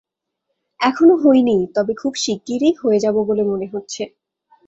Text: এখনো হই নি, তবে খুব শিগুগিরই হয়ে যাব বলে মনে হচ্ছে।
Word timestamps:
এখনো 0.79 1.13
হই 1.23 1.39
নি, 1.43 1.57
তবে 1.75 1.93
খুব 1.95 2.13
শিগুগিরই 2.15 2.71
হয়ে 2.81 2.99
যাব 2.99 3.15
বলে 3.29 3.43
মনে 3.43 3.67
হচ্ছে। 3.73 4.03